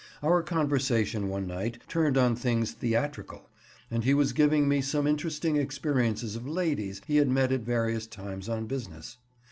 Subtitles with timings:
[0.23, 3.51] Our conversation one night turned on things theatrical,
[3.91, 7.61] and he was giving me some interesting experiences of the "ladies" he had met at
[7.61, 9.17] various times on business.